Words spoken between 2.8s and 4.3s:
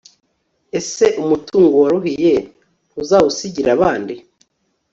ntuzawusigira abandi